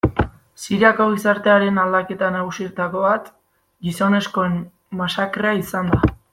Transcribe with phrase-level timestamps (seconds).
[0.61, 3.29] Siriako gizartearen aldaketa nagusietako bat
[3.89, 4.59] gizonezkoen
[5.03, 6.05] masakrea izan da.